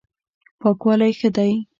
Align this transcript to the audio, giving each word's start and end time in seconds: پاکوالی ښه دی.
پاکوالی 0.59 1.11
ښه 1.19 1.29
دی. 1.35 1.53